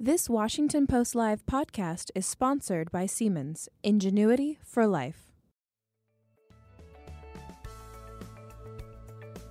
[0.00, 5.30] This Washington Post Live podcast is sponsored by Siemens, Ingenuity for Life.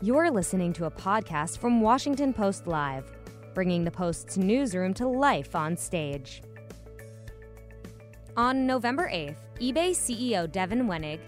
[0.01, 3.09] You're listening to a podcast from Washington Post Live,
[3.53, 6.44] bringing the Post's newsroom to life on stage.
[8.36, 11.21] On November 8th, eBay CEO Devin Wenig,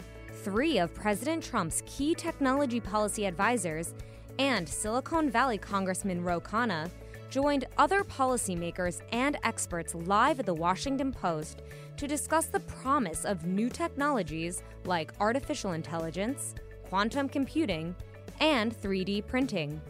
[0.44, 3.94] three of President Trump's key technology policy advisors,
[4.40, 6.92] and Silicon Valley Congressman Ro Khanna
[7.30, 11.62] joined other policymakers and experts live at the Washington Post
[11.98, 16.56] to discuss the promise of new technologies like artificial intelligence,
[16.90, 17.96] quantum computing,
[18.40, 19.82] and 3D printing.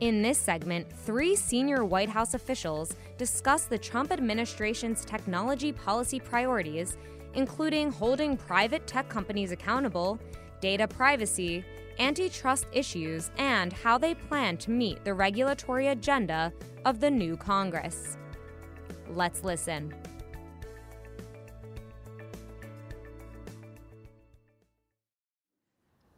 [0.00, 6.98] In this segment, three senior White House officials discuss the Trump administration's technology policy priorities,
[7.34, 10.18] including holding private tech companies accountable,
[10.60, 11.64] data privacy,
[11.98, 16.52] antitrust issues, and how they plan to meet the regulatory agenda
[16.84, 18.16] of the new Congress.
[19.08, 19.94] Let's listen.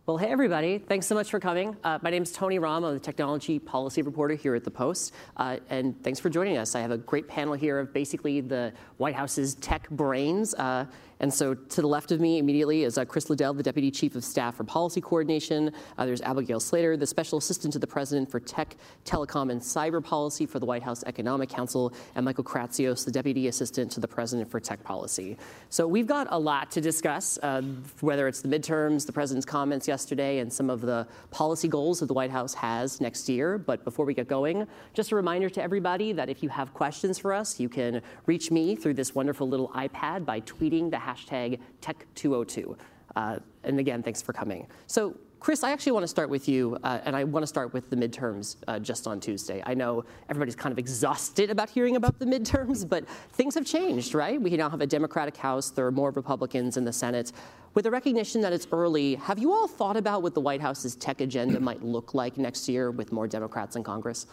[0.08, 0.78] Well, hey, everybody.
[0.78, 1.76] Thanks so much for coming.
[1.84, 2.82] Uh, my name is Tony Romm.
[2.82, 5.12] I'm the technology policy reporter here at The Post.
[5.36, 6.74] Uh, and thanks for joining us.
[6.74, 10.54] I have a great panel here of basically the White House's tech brains.
[10.54, 10.86] Uh,
[11.20, 14.14] and so to the left of me immediately is uh, Chris Liddell, the Deputy Chief
[14.14, 15.72] of Staff for Policy Coordination.
[15.96, 20.02] Uh, there's Abigail Slater, the Special Assistant to the President for Tech, Telecom, and Cyber
[20.02, 24.08] Policy for the White House Economic Council, and Michael Kratsios, the Deputy Assistant to the
[24.08, 25.36] President for Tech Policy.
[25.70, 27.62] So we've got a lot to discuss, uh,
[28.00, 32.06] whether it's the midterms, the President's comments yesterday, and some of the policy goals that
[32.06, 33.58] the White House has next year.
[33.58, 37.18] But before we get going, just a reminder to everybody that if you have questions
[37.18, 41.58] for us, you can reach me through this wonderful little iPad by tweeting the hashtag
[41.80, 42.76] Tech202.
[43.16, 44.66] Uh, and again, thanks for coming.
[44.86, 47.72] So, Chris, I actually want to start with you, uh, and I want to start
[47.72, 49.62] with the midterms uh, just on Tuesday.
[49.64, 54.14] I know everybody's kind of exhausted about hearing about the midterms, but things have changed,
[54.14, 54.40] right?
[54.40, 57.30] We now have a Democratic House, there are more Republicans in the Senate.
[57.74, 60.96] With the recognition that it's early, have you all thought about what the White House's
[60.96, 64.26] tech agenda might look like next year with more Democrats in Congress?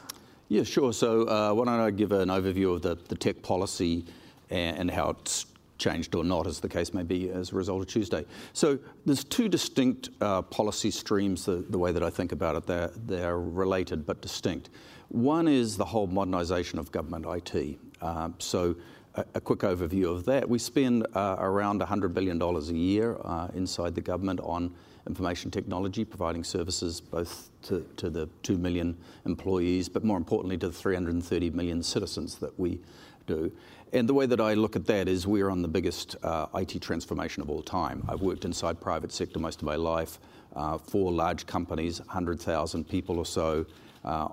[0.47, 0.91] Yeah, sure.
[0.91, 4.05] So, uh, why don't I give an overview of the, the tech policy
[4.49, 5.45] and, and how it's
[5.77, 8.25] changed or not, as the case may be, as a result of Tuesday.
[8.53, 12.65] So there's two distinct uh, policy streams, the, the, way that I think about it.
[12.65, 14.69] They're, they're related but distinct.
[15.09, 17.77] One is the whole modernisation of government IT.
[18.01, 18.75] Uh, so
[19.15, 20.47] a, a, quick overview of that.
[20.47, 24.73] We spend uh, around $100 billion a year uh, inside the government on
[25.07, 30.67] information technology, providing services both to, to the 2 million employees, but more importantly to
[30.67, 32.79] the 330 million citizens that we
[33.27, 33.51] do.
[33.93, 36.81] And the way that I look at that is we're on the biggest uh, IT
[36.81, 38.03] transformation of all time.
[38.09, 40.19] I've worked inside private sector most of my life
[40.55, 43.65] uh, for large companies, 100,000 people or so.
[44.03, 44.29] Uh,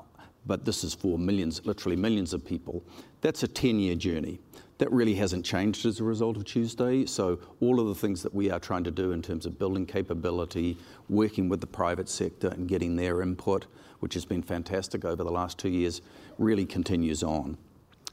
[0.47, 2.83] but this is for millions, literally millions of people.
[3.21, 4.41] That's a 10 year journey.
[4.79, 7.07] That really hasn't changed as a result of Tuesday.
[7.07, 9.87] So, all of the things that we are trying to do in terms of building
[9.87, 10.77] capability,
[11.09, 13.67] working with the private sector and getting their input,
[14.01, 16.01] which has been fantastic over the last two years,
[16.37, 17.59] really continues on.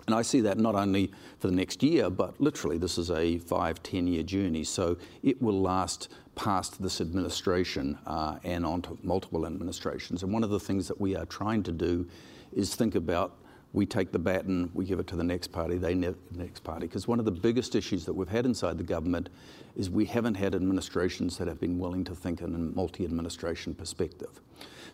[0.09, 3.37] And I see that not only for the next year, but literally this is a
[3.37, 4.63] five, 10 year journey.
[4.63, 10.23] So it will last past this administration uh, and onto multiple administrations.
[10.23, 12.07] And one of the things that we are trying to do
[12.51, 13.37] is think about
[13.71, 16.87] we take the baton, we give it to the next party, they ne- next party.
[16.87, 19.29] Because one of the biggest issues that we've had inside the government
[19.75, 24.41] is we haven't had administrations that have been willing to think in a multi-administration perspective.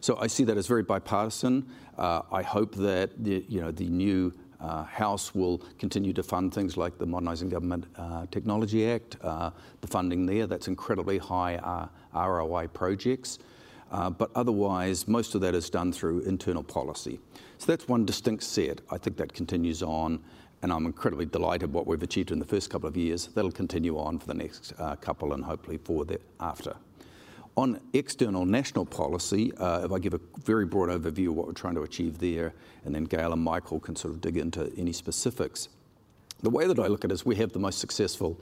[0.02, 1.68] So I see that as very bipartisan.
[1.98, 4.34] Uh, I hope that the, you know, the new
[4.66, 9.52] uh, House will continue to fund things like the Modernising Government uh, Technology Act, uh,
[9.82, 11.88] the funding there, that's incredibly high uh,
[12.28, 13.40] ROI projects.
[13.92, 17.20] Uh, but otherwise, most of that is done through internal policy.
[17.60, 18.82] So that's one distinct set.
[18.90, 20.20] I think that continues on,
[20.64, 23.28] and I'm incredibly delighted what we've achieved in the first couple of years.
[23.28, 26.76] That'll continue on for the next uh, couple and hopefully for the after.
[27.58, 31.54] On external national policy, uh, if I give a very broad overview of what we're
[31.54, 34.92] trying to achieve there, and then Gail and Michael can sort of dig into any
[34.92, 35.70] specifics.
[36.44, 38.42] The way that I look at it is we have the most successful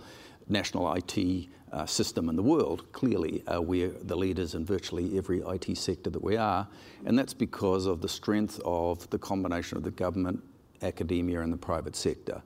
[0.50, 2.92] national IT uh, system in the world.
[2.92, 6.68] Clearly, uh, we're the leaders in virtually every IT sector that we are,
[7.06, 10.44] and that's because of the strength of the combination of the government,
[10.82, 12.42] academia, and the private sector.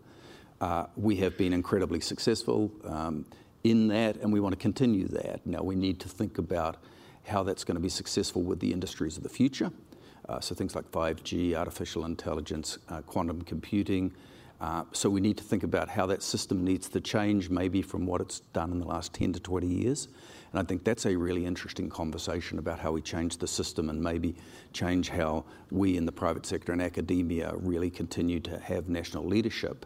[0.59, 2.71] Uh, we have been incredibly successful.
[2.83, 3.25] Um,
[3.63, 5.45] in that, and we want to continue that.
[5.45, 6.77] Now, we need to think about
[7.25, 9.71] how that's going to be successful with the industries of the future.
[10.29, 14.13] Uh, so, things like 5G, artificial intelligence, uh, quantum computing,
[14.59, 18.05] Uh, so we need to think about how that system needs to change, maybe from
[18.05, 20.07] what it's done in the last 10 to 20 years.
[20.51, 24.01] And I think that's a really interesting conversation about how we change the system and
[24.01, 24.35] maybe
[24.73, 29.85] change how we in the private sector and academia really continue to have national leadership.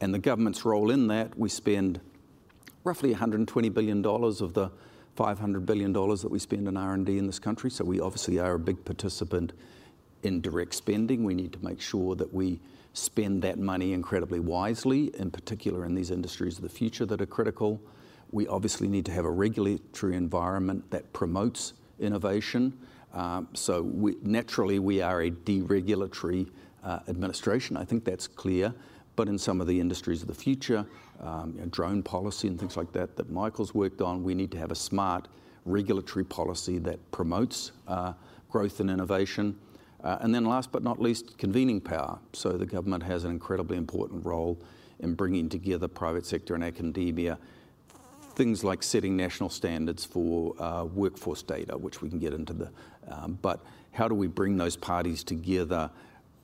[0.00, 2.00] And the government's role in that, we spend
[2.84, 4.70] roughly $120 billion of the
[5.16, 7.70] $500 billion that we spend in R&D in this country.
[7.70, 9.52] So we obviously are a big participant
[10.22, 11.24] in direct spending.
[11.24, 12.60] We need to make sure that we
[12.92, 17.26] spend that money incredibly wisely, in particular in these industries of the future that are
[17.26, 17.80] critical.
[18.32, 22.78] We obviously need to have a regulatory environment that promotes innovation.
[23.12, 23.82] Um, so
[24.22, 26.48] naturally, we are a deregulatory
[26.84, 27.76] uh, administration.
[27.76, 28.72] I think that's clear.
[29.16, 30.86] But in some of the industries of the future,
[31.20, 34.50] um, you know, drone policy and things like that, that Michael's worked on, we need
[34.52, 35.28] to have a smart
[35.64, 38.14] regulatory policy that promotes uh,
[38.50, 39.58] growth and innovation.
[40.02, 42.18] Uh, and then last but not least, convening power.
[42.32, 44.58] So the government has an incredibly important role
[45.00, 47.38] in bringing together private sector and academia.
[48.34, 52.70] Things like setting national standards for uh, workforce data, which we can get into the,
[53.08, 53.60] um, but
[53.92, 55.90] how do we bring those parties together?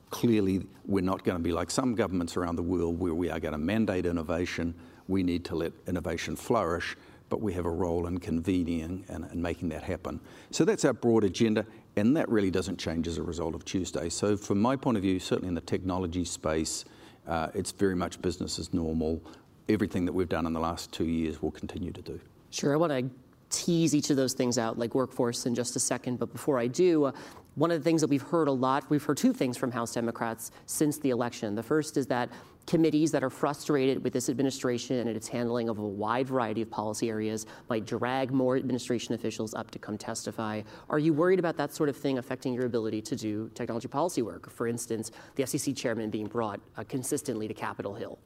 [0.09, 3.39] Clearly, we're not going to be like some governments around the world where we are
[3.39, 4.73] going to mandate innovation.
[5.07, 6.95] We need to let innovation flourish,
[7.29, 10.19] but we have a role in convening and, and making that happen.
[10.51, 11.65] So that's our broad agenda
[11.97, 14.07] and that really doesn't change as a result of Tuesday.
[14.09, 16.85] So, from my point of view, certainly in the technology space,
[17.27, 19.21] uh, it's very much business as normal.
[19.67, 22.19] Everything that we've done in the last two years will continue to do.
[22.51, 22.71] Sure.
[22.71, 23.09] I want to
[23.49, 26.19] tease each of those things out, like workforce, in just a second.
[26.19, 27.11] But before I do, uh,
[27.55, 29.93] one of the things that we've heard a lot, we've heard two things from House
[29.93, 31.55] Democrats since the election.
[31.55, 32.29] The first is that
[32.67, 36.69] committees that are frustrated with this administration and its handling of a wide variety of
[36.69, 40.61] policy areas might drag more administration officials up to come testify.
[40.89, 44.21] Are you worried about that sort of thing affecting your ability to do technology policy
[44.21, 44.51] work?
[44.51, 48.19] For instance, the FCC chairman being brought uh, consistently to Capitol Hill.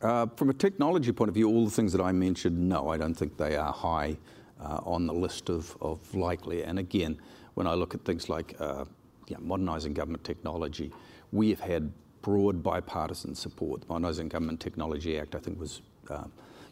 [0.00, 2.96] Uh, from a technology point of view, all the things that I mentioned, no, I
[2.96, 4.16] don't think they are high
[4.60, 6.64] on the list of, of likely.
[6.64, 7.18] And again,
[7.54, 8.84] when I look at things like uh,
[9.28, 10.92] yeah, modernising government technology,
[11.32, 11.92] we have had
[12.22, 13.82] broad bipartisan support.
[13.82, 16.24] The Modernising Government Technology Act, I think, was uh,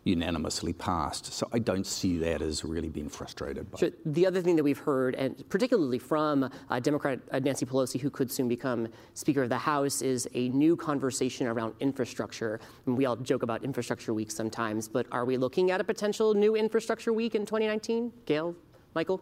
[0.04, 1.32] unanimously passed.
[1.32, 3.78] So I don't see that as really being frustrated by.
[3.78, 3.90] Sure.
[4.04, 8.10] The other thing that we've heard, and particularly from uh, Democrat uh, Nancy Pelosi, who
[8.10, 12.58] could soon become Speaker of the House, is a new conversation around infrastructure.
[12.87, 16.34] And we all joke about Infrastructure Week sometimes, but are we looking at a potential
[16.34, 18.12] new Infrastructure Week in 2019?
[18.26, 18.56] Gail,
[18.94, 19.20] Michael?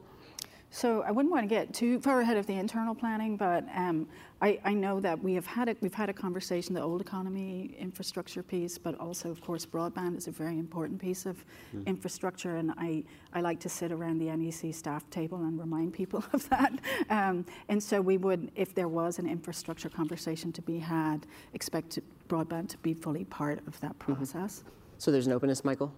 [0.73, 4.07] So I wouldn't want to get too far ahead of the internal planning, but um,
[4.41, 7.75] I, I, know that we have had a, we've had a conversation the old economy
[7.77, 11.45] infrastructure piece, but also of course broadband is a very important piece of
[11.75, 11.85] mm.
[11.87, 13.03] infrastructure, and I,
[13.35, 16.73] I like to sit around the NEC staff table and remind people of that.
[17.11, 21.91] Um, and so we would, if there was an infrastructure conversation to be had, expect
[21.91, 24.15] to, broadband to be fully part of that mm-hmm.
[24.15, 24.61] process.
[24.61, 24.71] Mm-hmm.
[24.99, 25.93] So there's an openness, Michael.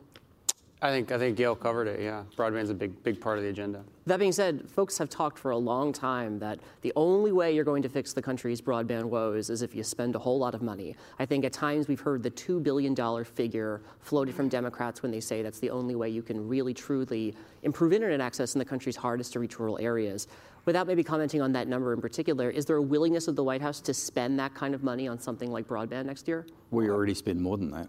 [0.82, 2.00] I think I think Gail covered it.
[2.00, 3.84] Yeah, broadband's a big big part of the agenda.
[4.06, 7.64] That being said, folks have talked for a long time that the only way you're
[7.64, 10.60] going to fix the country's broadband woes is if you spend a whole lot of
[10.62, 10.96] money.
[11.20, 15.12] I think at times we've heard the two billion dollar figure floated from Democrats when
[15.12, 18.64] they say that's the only way you can really truly improve internet access in the
[18.64, 20.26] country's hardest to reach rural areas.
[20.64, 23.62] Without maybe commenting on that number in particular, is there a willingness of the White
[23.62, 26.44] House to spend that kind of money on something like broadband next year?
[26.72, 27.88] We already spend more than that.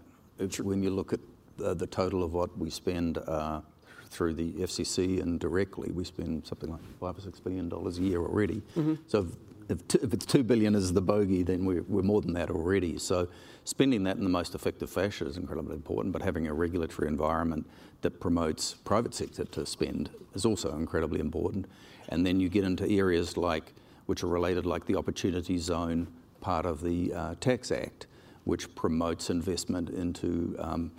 [0.60, 1.20] when you look at
[1.62, 3.60] uh, the total of what we spend uh,
[4.06, 8.02] through the FCC and directly, we spend something like five or six billion dollars a
[8.02, 8.62] year already.
[8.76, 8.94] Mm-hmm.
[9.06, 9.26] So
[9.68, 12.50] if, if, if, it's two billion is the bogey, then we're, we're more than that
[12.50, 12.98] already.
[12.98, 13.28] So
[13.64, 16.12] spending that in the most effective fashion is incredibly important.
[16.12, 17.66] But having a regulatory environment
[18.02, 21.66] that promotes private sector to spend is also incredibly important.
[22.10, 23.72] And then you get into areas like
[24.06, 26.06] which are related, like the opportunity zone
[26.40, 28.06] part of the uh, Tax Act,
[28.44, 30.92] which promotes investment into um,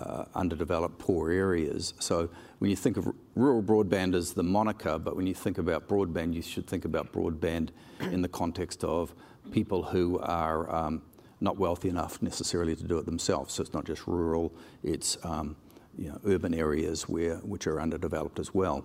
[0.00, 1.94] uh, underdeveloped, poor areas.
[1.98, 5.88] So when you think of rural broadband as the moniker, but when you think about
[5.88, 9.14] broadband, you should think about broadband in the context of
[9.50, 11.02] people who are um,
[11.40, 13.54] not wealthy enough necessarily to do it themselves.
[13.54, 14.52] So it's not just rural;
[14.82, 15.56] it's um,
[15.96, 18.84] you know, urban areas where which are underdeveloped as well.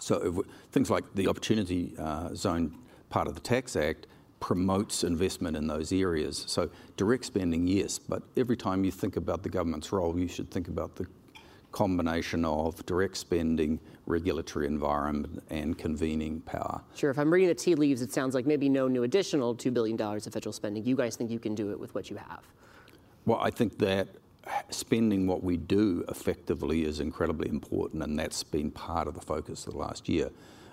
[0.00, 2.78] So things like the opportunity uh, zone
[3.10, 4.06] part of the tax act
[4.40, 6.44] promotes investment in those areas.
[6.48, 10.50] So direct spending, yes, but every time you think about the government's role, you should
[10.50, 11.06] think about the
[11.72, 16.82] combination of direct spending, regulatory environment, and convening power.
[16.94, 17.10] Sure.
[17.10, 20.00] If I'm reading the tea leaves, it sounds like maybe no new additional $2 billion
[20.00, 20.84] of federal spending.
[20.84, 22.40] You guys think you can do it with what you have?
[23.26, 24.08] Well, I think that
[24.70, 29.66] spending what we do effectively is incredibly important, and that's been part of the focus
[29.66, 30.30] of the last year.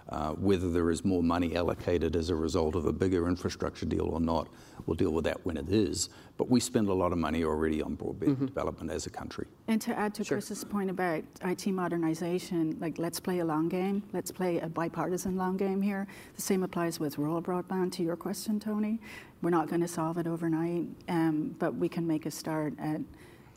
[0.10, 4.06] Uh, whether there is more money allocated as a result of a bigger infrastructure deal
[4.06, 4.48] or not,
[4.86, 6.08] we'll deal with that when it is.
[6.38, 8.46] But we spend a lot of money already on broadband mm-hmm.
[8.46, 9.48] development as a country.
[9.68, 10.38] And to add to sure.
[10.38, 15.36] Chris's point about IT modernization, like let's play a long game, let's play a bipartisan
[15.36, 16.08] long game here.
[16.36, 17.92] The same applies with rural broadband.
[17.94, 19.00] To your question, Tony,
[19.42, 23.02] we're not going to solve it overnight, um, but we can make a start at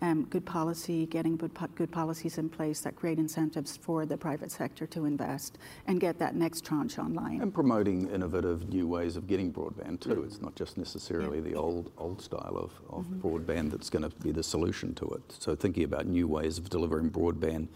[0.03, 4.17] um, good policy, getting good, po- good policies in place that create incentives for the
[4.17, 7.41] private sector to invest and get that next tranche online.
[7.41, 10.25] And promoting innovative new ways of getting broadband too.
[10.25, 11.45] It's not just necessarily yeah.
[11.51, 13.21] the old old style of, of mm-hmm.
[13.21, 15.23] broadband that's going to be the solution to it.
[15.39, 17.69] So thinking about new ways of delivering broadband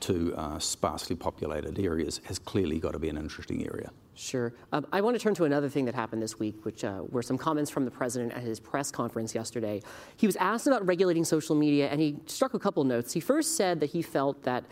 [0.00, 3.90] to uh, sparsely populated areas has clearly got to be an interesting area.
[4.14, 4.54] Sure.
[4.72, 7.22] Um, I want to turn to another thing that happened this week, which uh, were
[7.22, 9.82] some comments from the president at his press conference yesterday.
[10.16, 13.12] He was asked about regulating social media, and he struck a couple notes.
[13.12, 14.64] He first said that he felt that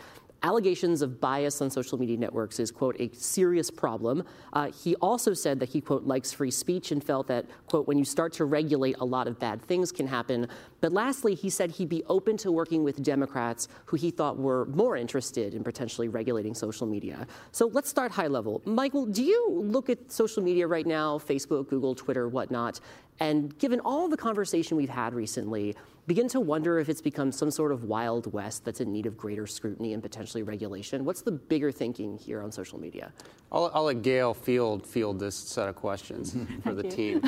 [0.45, 4.23] allegations of bias on social media networks is, quote, a serious problem.
[4.53, 7.97] Uh, he also said that he, quote, likes free speech and felt that, quote, when
[7.97, 10.47] you start to regulate, a lot of bad things can happen.
[10.81, 14.67] But lastly, he said he'd be open to working with Democrats who he thought were
[14.67, 17.25] more interested in potentially regulating social media.
[17.51, 18.61] So let's start high level.
[18.65, 22.79] Michael, do you look at social media right now, Facebook, Google, Twitter, whatnot,
[23.19, 25.75] and given all the conversation we've had recently,
[26.07, 29.17] begin to wonder if it's become some sort of wild west that's in need of
[29.17, 31.03] greater scrutiny and potentially regulation.
[31.03, 33.11] What's the bigger thinking here on social media?
[33.51, 37.23] I'll, I'll let Gail field field this set of questions for the team.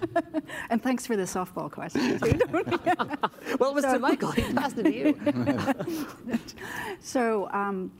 [0.70, 2.38] and thanks for the softball question too.
[3.58, 4.30] well, it was so, to Michael.
[4.30, 6.38] He passed it to you.
[7.00, 7.92] so um,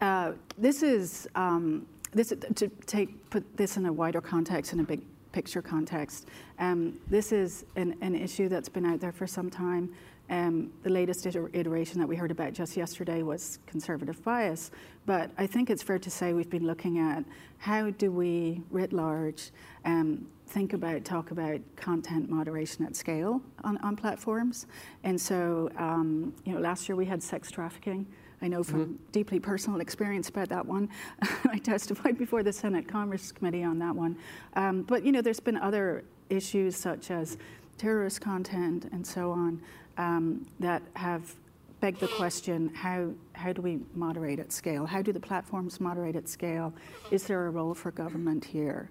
[0.00, 4.84] uh, this is um, this to take put this in a wider context in a
[4.84, 5.02] big
[5.34, 6.28] picture context.
[6.60, 9.92] Um, this is an, an, issue that's been out there for some time.
[10.30, 14.70] Um, the latest iteration that we heard about just yesterday was conservative bias,
[15.06, 17.24] but I think it's fair to say we've been looking at
[17.58, 19.50] how do we, writ large,
[19.84, 24.66] um, think about, talk about content moderation at scale on, on platforms.
[25.02, 28.06] And so, um, you know, last year we had sex trafficking.
[28.44, 28.94] I know from mm-hmm.
[29.10, 30.90] deeply personal experience about that one.
[31.50, 34.18] I testified before the Senate Commerce Committee on that one.
[34.54, 37.38] Um, but you know, there's been other issues such as
[37.78, 39.62] terrorist content and so on
[39.96, 41.34] um, that have
[41.80, 44.84] begged the question: How how do we moderate at scale?
[44.84, 46.74] How do the platforms moderate at scale?
[47.10, 48.90] Is there a role for government here?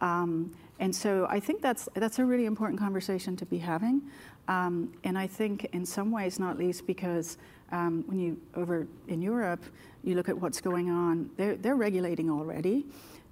[0.00, 4.00] Um, and so I think that's that's a really important conversation to be having.
[4.48, 7.38] Um, and I think in some ways, not least because
[7.72, 9.64] um, when you over in Europe,
[10.02, 11.30] you look at what's going on.
[11.36, 12.86] They're they're regulating already,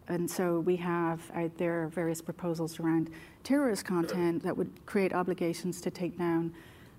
[0.08, 3.10] and so we have out there various proposals around
[3.44, 6.52] terrorist content that would create obligations to take down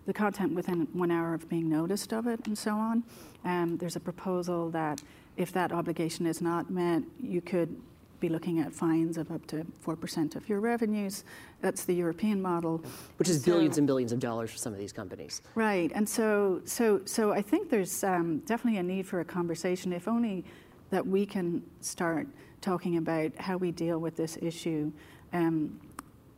[0.05, 3.03] the content within one hour of being noticed of it, and so on.
[3.45, 5.01] Um, there's a proposal that
[5.37, 7.75] if that obligation is not met, you could
[8.23, 11.25] be looking at fines of up to 4% of your revenues.
[11.59, 12.81] That's the European model.
[13.17, 15.41] Which is so, billions and billions of dollars for some of these companies.
[15.55, 15.91] Right.
[15.93, 20.07] And so, so, so I think there's um, definitely a need for a conversation, if
[20.07, 20.45] only
[20.89, 22.27] that we can start
[22.61, 24.89] talking about how we deal with this issue
[25.33, 25.77] um,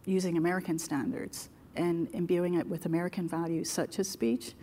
[0.05, 4.53] using American standards and imbuing it with American values such as speech.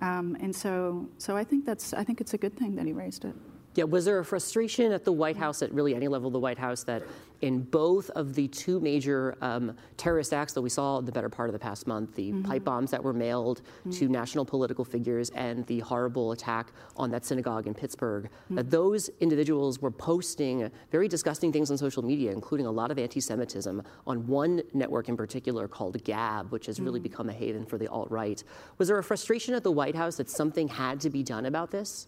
[0.00, 2.94] Um, and so, so I think that's I think it's a good thing that he
[2.94, 3.34] raised it.
[3.74, 6.40] Yeah, was there a frustration at the White House, at really any level of the
[6.40, 7.02] White House, that
[7.40, 11.28] in both of the two major um, terrorist acts that we saw in the better
[11.28, 12.42] part of the past month, the mm-hmm.
[12.42, 13.90] pipe bombs that were mailed mm-hmm.
[13.92, 18.56] to national political figures and the horrible attack on that synagogue in Pittsburgh, mm-hmm.
[18.56, 22.98] that those individuals were posting very disgusting things on social media, including a lot of
[22.98, 27.04] anti Semitism on one network in particular called Gab, which has really mm-hmm.
[27.04, 28.42] become a haven for the alt right.
[28.78, 31.70] Was there a frustration at the White House that something had to be done about
[31.70, 32.06] this?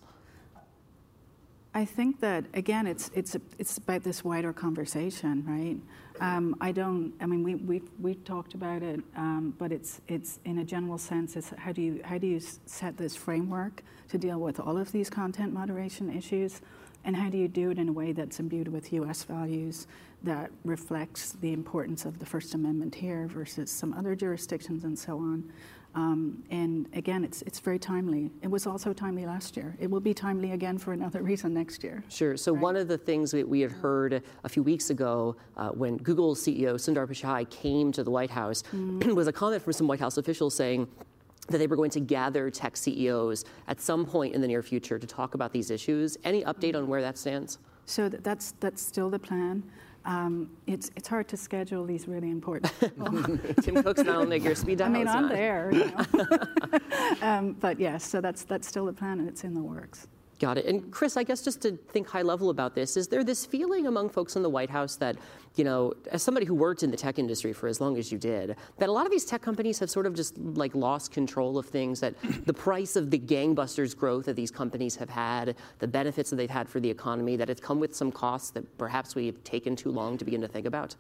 [1.75, 5.79] I think that again, it's it's it's about this wider conversation, right?
[6.21, 7.15] Um, I don't.
[7.21, 10.99] I mean, we we we talked about it, um, but it's it's in a general
[10.99, 11.35] sense.
[11.35, 14.93] It's how do you how do you set this framework to deal with all of
[14.93, 16.61] these content moderation issues,
[17.05, 19.25] and how do you do it in a way that's imbued with U.S.
[19.25, 19.87] values
[20.25, 25.17] that reflects the importance of the First Amendment here versus some other jurisdictions and so
[25.19, 25.51] on.
[25.95, 28.31] Um, and again, it's, it's very timely.
[28.43, 29.77] It was also timely last year.
[29.79, 32.03] It will be timely again for another reason next year.
[32.09, 32.37] Sure.
[32.37, 32.63] So, right?
[32.63, 36.35] one of the things that we had heard a few weeks ago uh, when Google
[36.35, 39.15] CEO Sundar Pichai came to the White House mm.
[39.15, 40.89] was a comment from some White House officials saying,
[41.49, 44.97] that they were going to gather tech CEOs at some point in the near future
[44.97, 46.17] to talk about these issues.
[46.23, 47.59] Any update on where that stands?
[47.85, 49.65] So that's that's still the plan.
[50.05, 52.73] Um, it's it's hard to schedule these really important.
[53.63, 54.89] Tim Cook's not only your speed dial.
[54.89, 55.33] I mean, I'm not.
[55.33, 56.27] there, you know.
[57.23, 60.09] um, but yes, so that's that's still the plan, and it's in the works.
[60.43, 60.67] Got it.
[60.67, 63.87] And Chris, I guess just to think high level about this, is there this feeling
[63.87, 65.15] among folks in the White House that,
[65.55, 68.19] you know, as somebody who worked in the tech industry for as long as you
[68.19, 71.59] did, that a lot of these tech companies have sort of just like lost control
[71.59, 75.87] of things, that the price of the gangbusters growth that these companies have had, the
[75.87, 79.15] benefits that they've had for the economy, that it's come with some costs that perhaps
[79.15, 80.97] we've taken too long to begin to think about?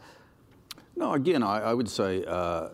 [0.94, 2.68] No, again, I, I would say, uh,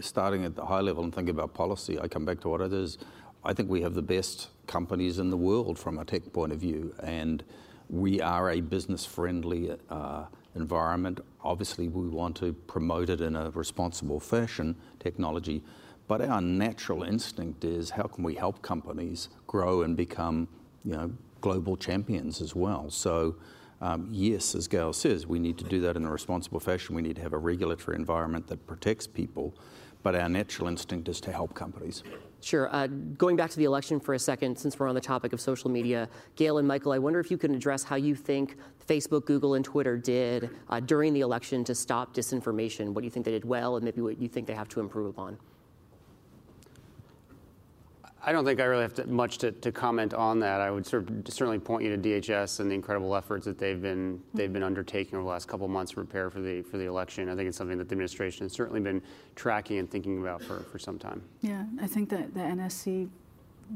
[0.00, 2.72] starting at the high level and thinking about policy, I come back to what it
[2.72, 2.96] is.
[3.44, 6.58] I think we have the best companies in the world from a tech point of
[6.58, 7.44] view, and
[7.88, 11.20] we are a business friendly uh, environment.
[11.42, 15.62] Obviously, we want to promote it in a responsible fashion, technology,
[16.06, 20.48] but our natural instinct is how can we help companies grow and become
[20.84, 22.90] you know, global champions as well?
[22.90, 23.36] So,
[23.80, 26.94] um, yes, as Gail says, we need to do that in a responsible fashion.
[26.94, 29.54] We need to have a regulatory environment that protects people,
[30.04, 32.04] but our natural instinct is to help companies.
[32.40, 32.68] Sure.
[32.72, 35.40] Uh, going back to the election for a second, since we're on the topic of
[35.40, 38.56] social media, Gail and Michael, I wonder if you can address how you think
[38.86, 42.90] Facebook, Google, and Twitter did uh, during the election to stop disinformation.
[42.90, 44.80] What do you think they did well, and maybe what you think they have to
[44.80, 45.38] improve upon?
[48.26, 50.60] I don't think I really have to, much to, to, comment on that.
[50.60, 53.80] I would sort of certainly point you to DHS and the incredible efforts that they've
[53.80, 56.78] been they've been undertaking over the last couple of months to prepare for the for
[56.78, 57.28] the election.
[57.28, 59.02] I think it's something that the administration has certainly been
[59.34, 61.22] tracking and thinking about for, for some time.
[61.42, 63.08] Yeah, I think that the NSC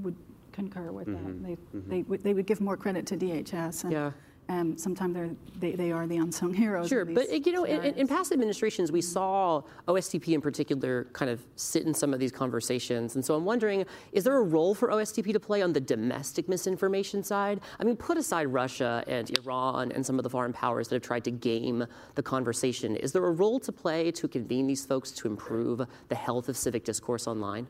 [0.03, 0.17] would
[0.53, 1.25] concur with mm-hmm.
[1.25, 1.47] that.
[1.47, 1.91] They, mm-hmm.
[1.91, 3.85] they, would, they would give more credit to DHS.
[3.85, 4.13] And, yeah
[4.49, 6.89] um, sometimes they, they are the unsung heroes.
[6.89, 11.45] Sure, but you know, in, in, past administrations, we saw OSTP in particular kind of
[11.57, 14.89] sit in some of these conversations, and so I'm wondering, is there a role for
[14.89, 17.61] OSTP to play on the domestic misinformation side?
[17.79, 21.03] I mean, put aside Russia and Iran and some of the foreign powers that have
[21.03, 22.97] tried to game the conversation.
[22.97, 26.57] Is there a role to play to convene these folks to improve the health of
[26.57, 27.69] civic discourse online?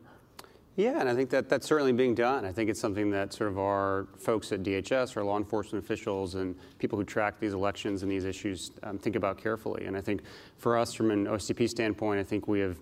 [0.78, 2.44] Yeah, and I think that that's certainly being done.
[2.44, 6.37] I think it's something that sort of our folks at DHS, our law enforcement officials,
[6.37, 9.87] and people who track these elections and these issues um, think about carefully.
[9.87, 10.23] And I think
[10.56, 12.78] for us, from an OSTP standpoint, I think we have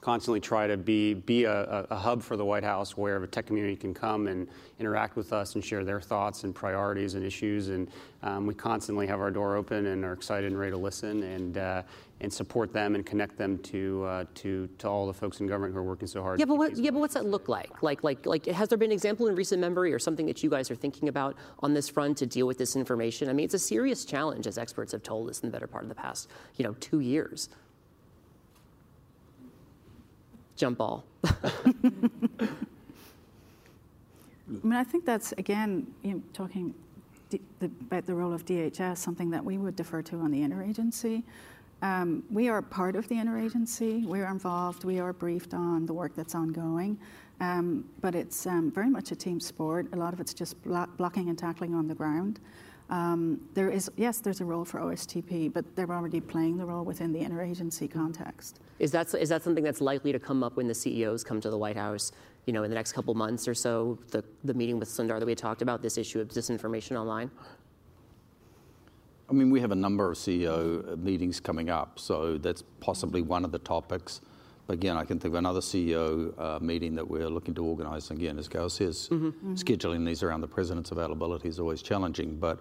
[0.00, 3.46] constantly try to be, be a, a, hub for the White House where the tech
[3.46, 4.48] community can come and
[4.80, 7.68] interact with us and share their thoughts and priorities and issues.
[7.68, 7.88] And
[8.24, 11.56] um, we constantly have our door open and are excited and ready to listen and,
[11.56, 11.82] uh,
[12.22, 15.74] and support them and connect them to, uh, to, to all the folks in government
[15.74, 16.38] who are working so hard.
[16.38, 17.82] Yeah, but, what, yeah, but what's that look like?
[17.82, 18.24] Like, like?
[18.24, 20.76] like, has there been an example in recent memory or something that you guys are
[20.76, 23.28] thinking about on this front to deal with this information?
[23.28, 25.82] I mean, it's a serious challenge, as experts have told us in the better part
[25.82, 27.48] of the past, you know, two years
[30.54, 31.04] jump ball.
[31.24, 31.38] I
[34.62, 36.72] mean, I think that's again, you know, talking
[37.30, 41.24] the, about the role of DHS, something that we would defer to on the interagency.
[41.82, 44.04] Um, we are part of the interagency.
[44.06, 44.84] We're involved.
[44.84, 46.96] We are briefed on the work that's ongoing.
[47.40, 49.88] Um, but it's um, very much a team sport.
[49.92, 52.38] A lot of it's just blo- blocking and tackling on the ground.
[52.88, 56.84] Um, there is, yes, there's a role for OSTP, but they're already playing the role
[56.84, 58.60] within the interagency context.
[58.78, 61.50] Is that, is that something that's likely to come up when the CEOs come to
[61.50, 62.12] the White House,
[62.46, 65.26] you know, in the next couple months or so, the, the meeting with Sundar that
[65.26, 67.30] we talked about, this issue of disinformation online?
[69.32, 73.46] I mean, we have a number of CEO meetings coming up, so that's possibly one
[73.46, 74.20] of the topics.
[74.66, 78.10] But again, I can think of another CEO uh, meeting that we're looking to organise.
[78.10, 79.28] Again, as Gail says, mm-hmm.
[79.28, 79.54] Mm-hmm.
[79.54, 82.36] scheduling these around the president's availability is always challenging.
[82.36, 82.60] But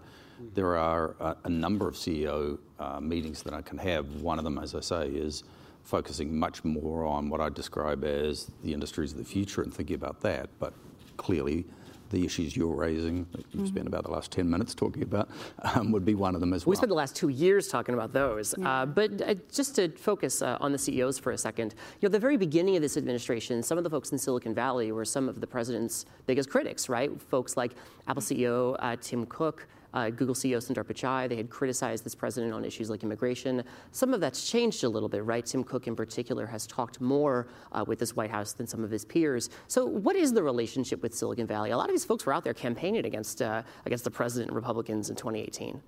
[0.54, 4.22] there are a, a number of CEO uh, meetings that I can have.
[4.22, 5.44] One of them, as I say, is
[5.84, 9.96] focusing much more on what I describe as the industries of the future and thinking
[9.96, 10.50] about that.
[10.58, 10.74] But
[11.18, 11.66] clearly,
[12.12, 13.65] the issues you're raising, that you've mm-hmm.
[13.65, 15.30] spent about the last 10 minutes talking about,
[15.63, 16.71] um, would be one of them as well.
[16.71, 18.54] We spent the last two years talking about those.
[18.58, 18.69] Yeah.
[18.69, 22.12] Uh, but uh, just to focus uh, on the CEOs for a second, you know,
[22.12, 25.28] the very beginning of this administration, some of the folks in Silicon Valley were some
[25.28, 27.19] of the president's biggest critics, right?
[27.21, 27.74] Folks like
[28.08, 31.28] Apple CEO uh, Tim Cook, uh, Google CEO Sundar Pichai.
[31.30, 33.64] They had criticized this president on issues like immigration.
[33.92, 35.46] Some of that's changed a little bit, right?
[35.46, 38.92] Tim Cook, in particular, has talked more uh, with this White House than some of
[38.92, 39.50] his peers.
[39.68, 41.72] So, what is the relationship with Silicon Valley?
[41.72, 44.56] A lot of these folks were out there campaigning against uh, against the president and
[44.56, 45.82] Republicans in 2018.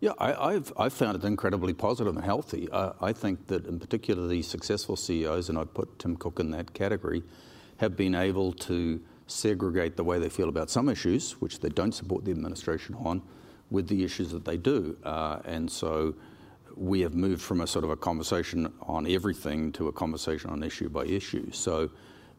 [0.00, 2.68] Yeah, I, have I've found it incredibly positive and healthy.
[2.72, 6.72] I think that, in particular, the successful CEOs, and I put Tim Cook in that
[6.72, 7.22] category,
[7.78, 11.92] have been able to segregate the way they feel about some issues, which they don't
[11.92, 13.22] support the administration on,
[13.70, 14.96] with the issues that they do.
[15.04, 16.14] Uh, and so
[16.76, 20.62] we have moved from a sort of a conversation on everything to a conversation on
[20.62, 21.50] issue by issue.
[21.52, 21.90] So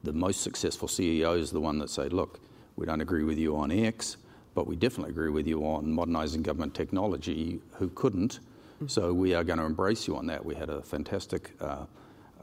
[0.03, 2.39] the most successful CEO is the one that say, look,
[2.75, 4.17] we don't agree with you on X,
[4.55, 7.59] but we definitely agree with you on modernising government technology.
[7.73, 8.39] Who couldn't?
[8.75, 8.87] Mm-hmm.
[8.87, 10.43] So we are going to embrace you on that.
[10.43, 11.85] We had a fantastic uh,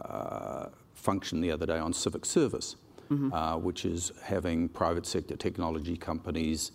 [0.02, 2.76] uh, function the other day on civic service,
[3.10, 3.32] mm-hmm.
[3.32, 6.72] uh, which is having private sector technology companies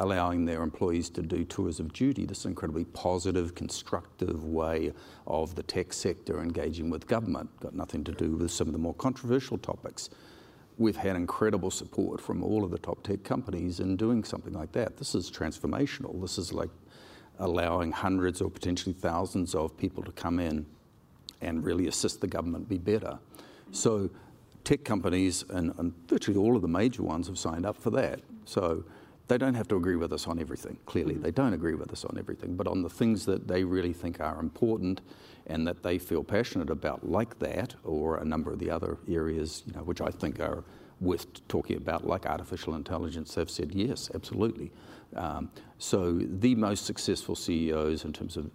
[0.00, 4.92] allowing their employees to do tours of duty, this incredibly positive, constructive way
[5.26, 7.50] of the tech sector engaging with government.
[7.60, 10.10] Got nothing to do with some of the more controversial topics.
[10.78, 14.70] We've had incredible support from all of the top tech companies in doing something like
[14.72, 14.96] that.
[14.96, 16.20] This is transformational.
[16.20, 16.70] This is like
[17.40, 20.66] allowing hundreds or potentially thousands of people to come in
[21.40, 23.18] and really assist the government be better.
[23.72, 24.10] So
[24.64, 28.20] tech companies and, and virtually all of the major ones have signed up for that.
[28.44, 28.84] So
[29.28, 30.78] they don't have to agree with us on everything.
[30.86, 33.92] Clearly, they don't agree with us on everything, but on the things that they really
[33.92, 35.02] think are important
[35.46, 39.62] and that they feel passionate about, like that, or a number of the other areas,
[39.66, 40.64] you know, which I think are
[41.00, 44.72] worth talking about, like artificial intelligence, they've said yes, absolutely.
[45.14, 48.50] Um, so the most successful CEOs in terms of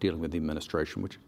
[0.00, 1.18] dealing with the administration, which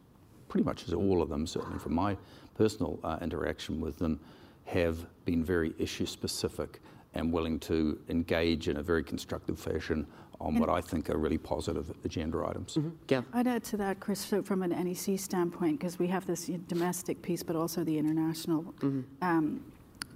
[0.49, 2.17] pretty much is all of them, certainly from my
[2.57, 4.21] personal uh, interaction with them,
[4.65, 6.81] have been very issue specific
[7.15, 10.07] and willing to engage in a very constructive fashion
[10.41, 12.75] on what I think are really positive agenda items.
[12.75, 12.91] Mm-hmm.
[13.09, 13.23] Yeah.
[13.33, 17.23] I'd add to that, Chris, so from an NEC standpoint, because we have this domestic
[17.23, 19.01] piece, but also the international mm-hmm.
[19.23, 19.65] um,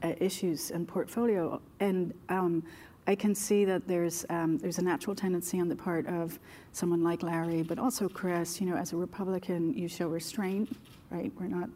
[0.02, 1.60] uh, issues and portfolio.
[1.80, 2.62] And um,
[3.06, 6.38] I can see that there's um, there's a natural tendency on the part of
[6.72, 8.60] someone like Larry, but also Chris.
[8.60, 10.76] You know, as a Republican, you show restraint,
[11.10, 11.32] right?
[11.40, 11.70] We're not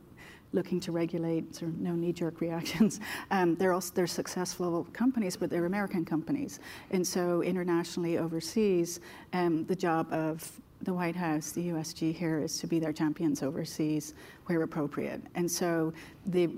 [0.53, 3.01] looking to regulate, sort of no knee-jerk reactions.
[3.31, 6.61] Um, they're also they're successful companies, but they're American companies,
[6.91, 9.01] and so internationally, overseas,
[9.33, 13.43] um, the job of the White House, the USG here, is to be their champions
[13.43, 14.15] overseas
[14.47, 15.23] where appropriate.
[15.35, 15.93] And so
[16.27, 16.49] they,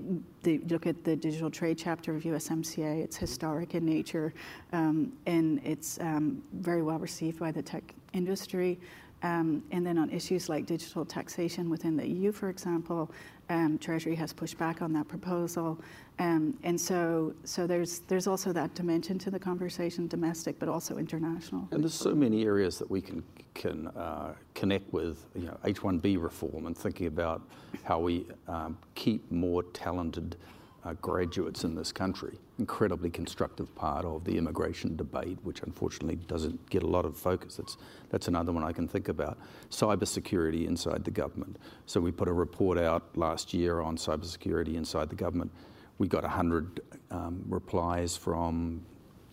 [0.41, 3.03] they look at the digital trade chapter of USMCA.
[3.03, 4.33] It's historic in nature,
[4.73, 8.79] um, and it's um, very well received by the tech industry.
[9.23, 13.11] Um, and then on issues like digital taxation within the EU, for example,
[13.49, 15.79] um, Treasury has pushed back on that proposal.
[16.19, 20.97] Um, and so, so there's, there's also that dimension to the conversation, domestic but also
[20.97, 21.67] international.
[21.71, 26.21] And there's so many areas that we can, can uh, connect with, you know, H1B
[26.21, 27.41] reform and thinking about
[27.83, 30.37] how we um, keep more talented
[30.85, 32.37] uh, graduates in this country.
[32.59, 37.55] Incredibly constructive part of the immigration debate, which unfortunately doesn't get a lot of focus.
[37.55, 37.77] That's,
[38.09, 39.37] that's another one I can think about.
[39.71, 41.57] Cybersecurity inside the government.
[41.85, 45.51] So we put a report out last year on cybersecurity inside the government.
[45.97, 48.85] We got 100 um, replies from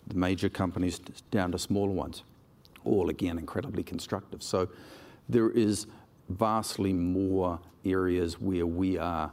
[0.07, 0.99] the major companies
[1.31, 2.23] down to smaller ones,
[2.83, 4.41] all again incredibly constructive.
[4.41, 4.69] So
[5.29, 5.87] there is
[6.29, 9.31] vastly more areas where we are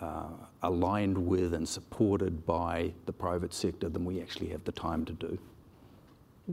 [0.00, 0.28] uh,
[0.62, 5.12] aligned with and supported by the private sector than we actually have the time to
[5.12, 5.38] do.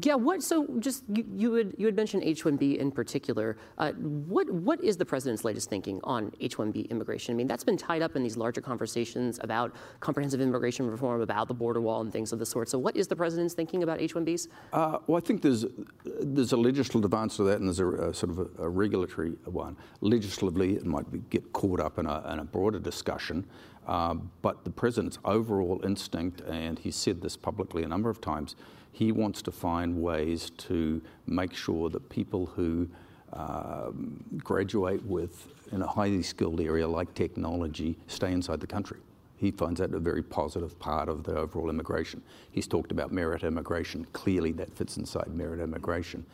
[0.01, 3.57] Yeah, what, so just you, you, had, you had mentioned H-1B in particular.
[3.77, 7.35] Uh, what, what is the president's latest thinking on H-1B immigration?
[7.35, 11.47] I mean, that's been tied up in these larger conversations about comprehensive immigration reform, about
[11.47, 12.69] the border wall and things of the sort.
[12.69, 14.47] So what is the president's thinking about H-1Bs?
[14.71, 15.65] Uh, well, I think there's,
[16.03, 19.33] there's a legislative answer to that and there's a, a sort of a, a, regulatory
[19.45, 19.77] one.
[20.01, 23.45] Legislatively, it might be, get caught up in a, in a broader discussion.
[23.87, 28.55] Uh, but the president's overall instinct, and he said this publicly a number of times,
[28.91, 32.87] he wants to find ways to make sure that people who
[33.33, 33.89] uh,
[34.37, 38.99] graduate with in a highly skilled area like technology stay inside the country.
[39.37, 42.21] He finds that a very positive part of the overall immigration.
[42.51, 44.05] He's talked about merit immigration.
[44.13, 46.25] Clearly, that fits inside merit immigration.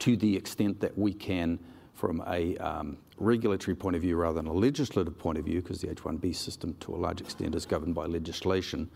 [0.00, 1.58] To the extent that we can,
[1.96, 5.80] from a um, regulatory point of view rather than a legislative point of view, because
[5.80, 8.88] the H1B system to a large extent is governed by legislation,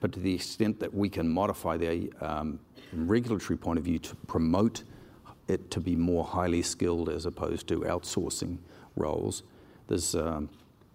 [0.00, 2.58] but to the extent that we can modify the um,
[2.92, 4.82] regulatory point of view to promote
[5.46, 8.58] it to be more highly skilled as opposed to outsourcing
[8.96, 9.44] roles.
[9.86, 10.50] There's, um,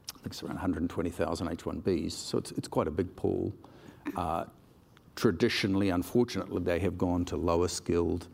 [0.10, 3.54] I think it's around 120,000 H1Bs, so it's, it's quite a big pool.
[4.18, 4.46] Uh,
[5.16, 8.28] traditionally, unfortunately, they have gone to lower skilled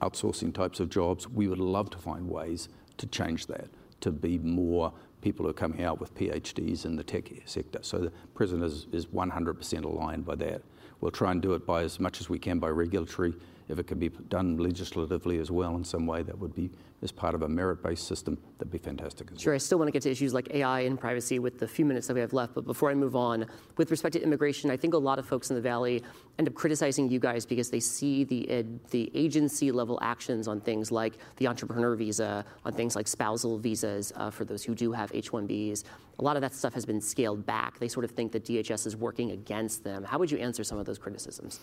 [0.00, 1.28] outsourcing types of jobs.
[1.28, 3.68] We would love to find ways to change that,
[4.00, 7.80] to be more people who are coming out with PhDs in the tech sector.
[7.82, 10.62] So the president is, is 100% aligned by that.
[11.00, 13.34] We'll try and do it by as much as we can by regulatory.
[13.68, 16.70] If it can be done legislatively as well in some way, that would be
[17.02, 19.28] as part of a merit-based system, that'd be fantastic.
[19.38, 19.54] sure, well.
[19.54, 22.06] I still want to get to issues like AI and privacy with the few minutes
[22.08, 22.54] that we have left.
[22.54, 23.46] But before I move on,
[23.78, 26.02] with respect to immigration, I think a lot of folks in the Valley
[26.38, 30.92] end up criticizing you guys because they see the the agency level actions on things
[30.92, 35.10] like the entrepreneur visa, on things like spousal visas uh, for those who do have
[35.14, 35.84] H-1Bs.
[36.18, 37.78] A lot of that stuff has been scaled back.
[37.78, 40.04] They sort of think that DHS is working against them.
[40.04, 41.60] How would you answer some of those criticisms?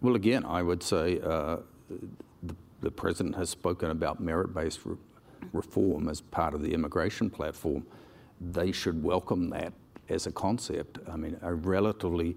[0.00, 1.20] Well, again, I would say.
[1.20, 1.58] Uh,
[2.82, 4.96] the president has spoken about merit based re-
[5.52, 7.86] reform as part of the immigration platform.
[8.40, 9.72] They should welcome that
[10.08, 10.98] as a concept.
[11.10, 12.36] I mean, a relatively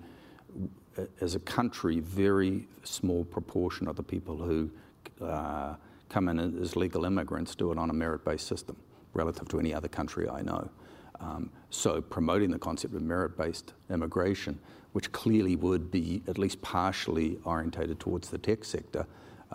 [1.20, 4.70] as a country, very small proportion of the people who
[5.22, 5.76] uh,
[6.10, 8.78] come in as legal immigrants do it on a merit-based system
[9.14, 10.70] relative to any other country I know.
[11.20, 14.60] Um, so promoting the concept of merit-based immigration,
[14.94, 19.06] which clearly would be at least partially orientated towards the tech sector,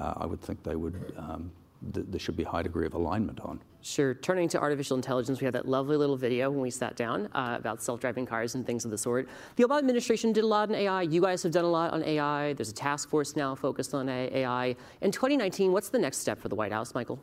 [0.00, 1.52] uh, I would think they would um,
[1.94, 3.60] th- there should be a high degree of alignment on.
[3.82, 4.14] Sure.
[4.14, 7.56] Turning to artificial intelligence, we had that lovely little video when we sat down uh,
[7.58, 9.28] about self-driving cars and things of the sort.
[9.56, 11.02] The Obama administration did a lot on AI.
[11.02, 12.52] You guys have done a lot on AI.
[12.52, 14.76] There's a task force now focused on AI.
[15.00, 17.18] In 2019, what's the next step for the White House, Michael?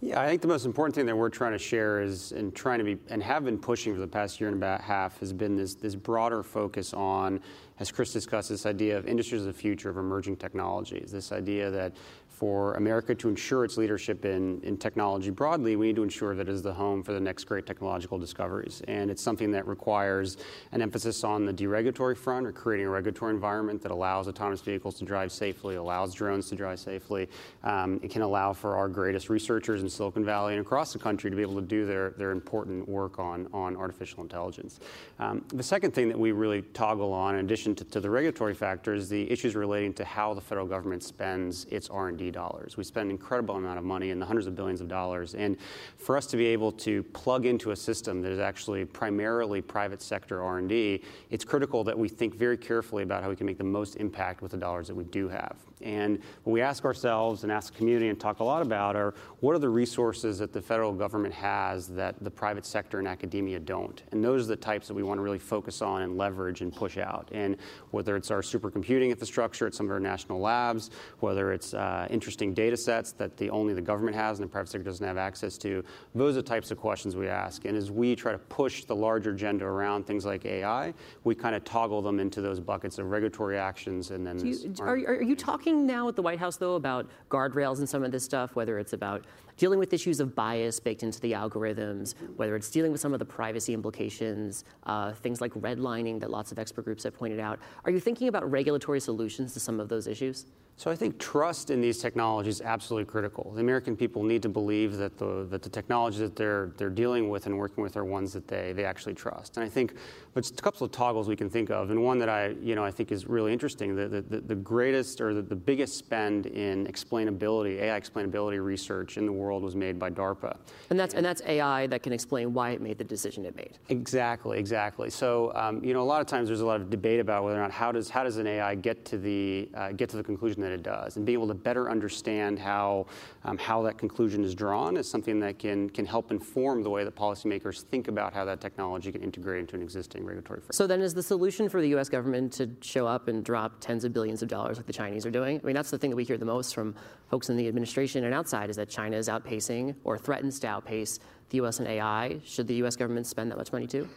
[0.00, 2.78] Yeah, I think the most important thing that we're trying to share is, and trying
[2.78, 5.56] to be, and have been pushing for the past year and a half, has been
[5.56, 7.40] this this broader focus on,
[7.80, 11.10] as Chris discussed, this idea of industries of the future of emerging technologies.
[11.10, 11.96] This idea that
[12.38, 16.48] for America to ensure its leadership in, in technology broadly, we need to ensure that
[16.48, 18.80] it is the home for the next great technological discoveries.
[18.86, 20.36] And it's something that requires
[20.70, 24.94] an emphasis on the deregulatory front or creating a regulatory environment that allows autonomous vehicles
[25.00, 27.28] to drive safely, allows drones to drive safely.
[27.64, 31.30] Um, it can allow for our greatest researchers in Silicon Valley and across the country
[31.30, 34.78] to be able to do their, their important work on, on artificial intelligence.
[35.18, 38.54] Um, the second thing that we really toggle on, in addition to, to the regulatory
[38.54, 42.76] factors, the issues relating to how the federal government spends its R&D dollars.
[42.76, 45.34] We spend an incredible amount of money in the hundreds of billions of dollars.
[45.34, 45.56] And
[45.96, 50.02] for us to be able to plug into a system that is actually primarily private
[50.02, 53.64] sector R&D, it's critical that we think very carefully about how we can make the
[53.64, 55.56] most impact with the dollars that we do have.
[55.80, 59.14] And what we ask ourselves and ask the community and talk a lot about are
[59.40, 63.58] what are the resources that the federal government has that the private sector and academia
[63.58, 64.02] don't?
[64.12, 66.74] And those are the types that we want to really focus on and leverage and
[66.74, 67.28] push out.
[67.32, 67.56] And
[67.90, 72.54] whether it's our supercomputing infrastructure at some of our national labs, whether it's uh, interesting
[72.54, 75.58] data sets that the, only the government has and the private sector doesn't have access
[75.58, 77.64] to, those are the types of questions we ask.
[77.64, 81.54] And as we try to push the larger agenda around things like AI, we kind
[81.54, 84.44] of toggle them into those buckets of regulatory actions and then.
[84.44, 85.58] You, are, are you talking?
[85.68, 88.78] talking now at the White House, though, about guardrails and some of this stuff, whether
[88.78, 89.24] it's about
[89.58, 93.18] dealing with issues of bias baked into the algorithms, whether it's dealing with some of
[93.18, 97.58] the privacy implications, uh, things like redlining that lots of expert groups have pointed out.
[97.84, 100.46] Are you thinking about regulatory solutions to some of those issues?
[100.78, 103.50] So I think trust in these technologies is absolutely critical.
[103.52, 107.28] The American people need to believe that the, that the technologies that they're, they're dealing
[107.30, 109.56] with and working with are ones that they, they actually trust.
[109.56, 109.94] And I think
[110.34, 112.84] there's a couple of toggles we can think of, and one that I, you know,
[112.84, 116.86] I think is really interesting, the, the, the greatest or the, the biggest spend in
[116.86, 120.56] explainability, AI explainability research in the world was made by DARPA.
[120.90, 123.78] And that's, and that's AI that can explain why it made the decision it made.
[123.88, 125.10] Exactly, exactly.
[125.10, 127.56] So, um, you know, a lot of times there's a lot of debate about whether
[127.56, 130.22] or not how does, how does an AI get to the, uh, get to the
[130.22, 131.16] conclusion that it does.
[131.16, 133.06] And being able to better understand how,
[133.44, 137.04] um, how that conclusion is drawn is something that can, can help inform the way
[137.04, 140.74] that policymakers think about how that technology can integrate into an existing regulatory framework.
[140.74, 144.04] So then is the solution for the US government to show up and drop tens
[144.04, 145.60] of billions of dollars like the Chinese are doing?
[145.62, 146.94] I mean, that's the thing that we hear the most from
[147.30, 151.20] folks in the administration and outside is that China is outpacing or threatens to outpace
[151.50, 152.40] the US in AI.
[152.44, 154.08] Should the US government spend that much money too?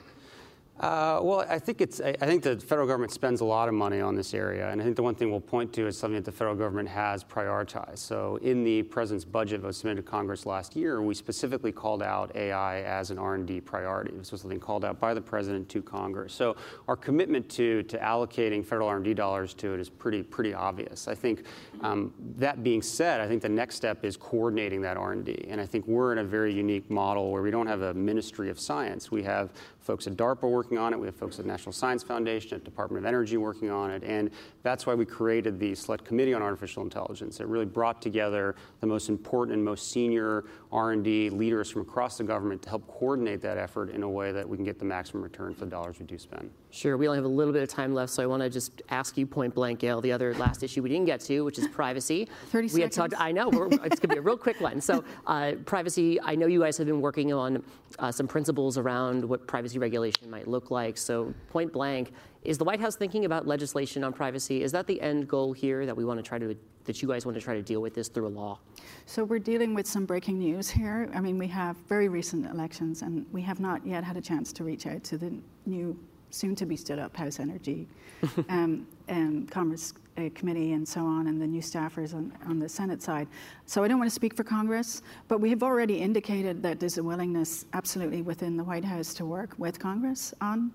[0.81, 2.01] Uh, well, I think it's.
[2.01, 4.83] I think the federal government spends a lot of money on this area, and I
[4.83, 7.99] think the one thing we'll point to is something that the federal government has prioritized.
[7.99, 12.01] So, in the president's budget that was submitted to Congress last year, we specifically called
[12.01, 14.13] out AI as an R&D priority.
[14.17, 16.33] This was something called out by the president to Congress.
[16.33, 16.55] So,
[16.87, 21.07] our commitment to to allocating federal R&D dollars to it is pretty pretty obvious.
[21.07, 21.43] I think.
[21.81, 25.65] Um, that being said, I think the next step is coordinating that R&D, and I
[25.65, 29.09] think we're in a very unique model where we don't have a Ministry of Science.
[29.09, 30.99] We have folks at DARPA working on it.
[30.99, 34.03] We have folks at National Science Foundation, at Department of Energy working on it.
[34.03, 34.31] And
[34.63, 37.39] that's why we created the Select Committee on Artificial Intelligence.
[37.39, 42.23] It really brought together the most important and most senior R&D leaders from across the
[42.23, 45.23] government to help coordinate that effort in a way that we can get the maximum
[45.23, 46.51] return for the dollars we do spend.
[46.71, 46.95] Sure.
[46.95, 49.17] We only have a little bit of time left, so I want to just ask
[49.17, 52.29] you point blank, Gail, the other last issue we didn't get to, which is privacy.
[52.47, 52.95] 30 we seconds.
[52.95, 54.79] Had talked, I know, it's going to be a real quick one.
[54.79, 57.61] So uh, privacy, I know you guys have been working on
[57.99, 60.97] uh, some principles around what privacy regulation might look like.
[60.97, 64.63] So point blank, is the White House thinking about legislation on privacy?
[64.63, 66.55] Is that the end goal here that we want to try to
[66.85, 68.59] that you guys want to try to deal with this through a law?
[69.05, 71.09] So we're dealing with some breaking news here.
[71.13, 74.51] I mean, we have very recent elections, and we have not yet had a chance
[74.53, 75.33] to reach out to the
[75.65, 75.97] new,
[76.31, 77.87] soon-to-be stood-up House Energy
[78.49, 82.67] um, and Commerce uh, Committee and so on, and the new staffers on, on the
[82.67, 83.27] Senate side.
[83.65, 86.97] So I don't want to speak for Congress, but we have already indicated that there's
[86.97, 90.71] a willingness, absolutely, within the White House to work with Congress on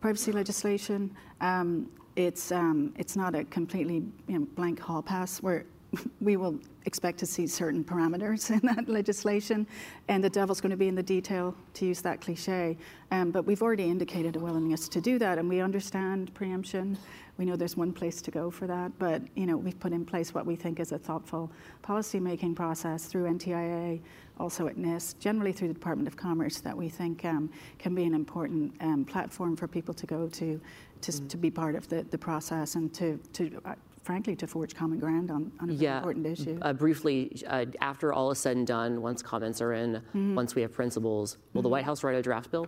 [0.00, 1.14] privacy legislation.
[1.40, 5.42] Um, it's um, it's not a completely you know, blank hall pass.
[5.42, 5.64] We're
[6.20, 9.66] we will expect to see certain parameters in that legislation,
[10.08, 12.76] and the devil's going to be in the detail, to use that cliche.
[13.10, 16.96] Um, but we've already indicated a willingness to do that, and we understand preemption.
[17.38, 20.04] We know there's one place to go for that, but you know we've put in
[20.04, 21.50] place what we think is a thoughtful
[21.82, 24.00] policy-making process through NTIA,
[24.38, 28.04] also at NIST, generally through the Department of Commerce, that we think um, can be
[28.04, 30.60] an important um, platform for people to go to,
[31.00, 31.28] to, mm.
[31.28, 33.74] to be part of the, the process and to, to uh,
[34.10, 35.98] frankly, to forge common ground on, on a yeah.
[35.98, 36.58] important issue.
[36.62, 40.34] Uh, briefly, uh, after all is said and done, once comments are in, mm-hmm.
[40.34, 41.62] once we have principles, will mm-hmm.
[41.62, 42.66] the White House write a draft bill?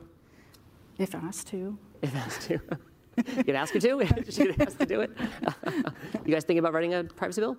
[0.98, 1.76] If asked to.
[2.02, 2.60] If asked to.
[3.36, 4.24] you can ask her to.
[4.30, 5.10] she can ask to do it.
[6.24, 7.56] you guys think about writing a privacy bill?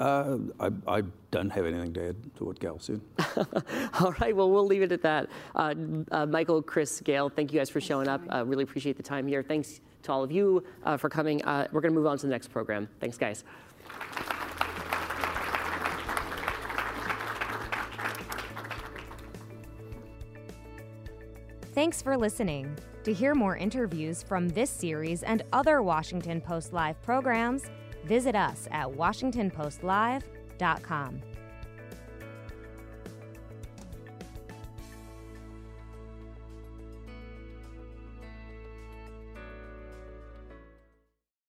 [0.00, 3.00] Uh, I, I, don't have anything to add to what Gail said.
[4.00, 5.28] all right, well, we'll leave it at that.
[5.54, 5.74] Uh,
[6.10, 8.22] uh, Michael, Chris, Gail, thank you guys for showing up.
[8.28, 9.44] Uh, really appreciate the time here.
[9.44, 11.42] Thanks to all of you uh, for coming.
[11.44, 12.88] Uh, we're going to move on to the next program.
[13.00, 13.44] Thanks, guys.
[21.72, 22.76] Thanks for listening.
[23.04, 27.70] To hear more interviews from this series and other Washington Post Live programs,
[28.04, 31.22] visit us at WashingtonPostLive.com.